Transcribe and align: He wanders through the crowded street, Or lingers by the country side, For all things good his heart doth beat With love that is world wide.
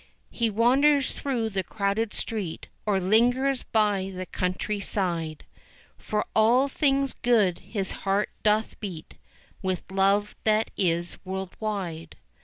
He 0.31 0.49
wanders 0.49 1.11
through 1.11 1.51
the 1.51 1.61
crowded 1.63 2.15
street, 2.15 2.69
Or 2.87 2.99
lingers 2.99 3.61
by 3.61 4.11
the 4.15 4.25
country 4.25 4.79
side, 4.79 5.45
For 5.95 6.25
all 6.35 6.67
things 6.67 7.13
good 7.13 7.59
his 7.59 7.91
heart 8.01 8.29
doth 8.41 8.79
beat 8.79 9.13
With 9.61 9.83
love 9.91 10.35
that 10.43 10.71
is 10.75 11.23
world 11.23 11.55
wide. 11.59 12.15